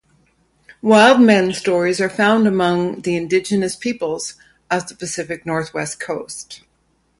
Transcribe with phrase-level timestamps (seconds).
[0.81, 4.33] Wild men stories are found among the indigenous peoples
[4.71, 6.63] of the Pacific Northwest Coast.